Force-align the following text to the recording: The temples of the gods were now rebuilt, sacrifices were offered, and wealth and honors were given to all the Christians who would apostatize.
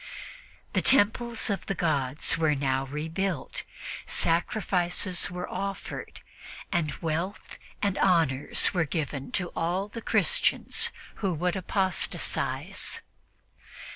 The 0.73 0.81
temples 0.81 1.51
of 1.51 1.67
the 1.67 1.75
gods 1.75 2.35
were 2.35 2.55
now 2.55 2.87
rebuilt, 2.87 3.61
sacrifices 4.07 5.29
were 5.29 5.47
offered, 5.47 6.21
and 6.71 6.91
wealth 7.03 7.59
and 7.83 7.99
honors 7.99 8.73
were 8.73 8.85
given 8.85 9.31
to 9.33 9.49
all 9.55 9.89
the 9.89 10.01
Christians 10.01 10.89
who 11.17 11.31
would 11.35 11.55
apostatize. 11.55 13.01